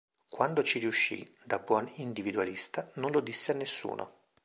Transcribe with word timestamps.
Quando 0.27 0.63
ci 0.63 0.79
riuscì, 0.79 1.31
da 1.43 1.59
buon 1.59 1.87
individualista, 1.97 2.89
non 2.95 3.11
lo 3.11 3.19
disse 3.19 3.51
a 3.51 3.55
nessuno. 3.55 4.15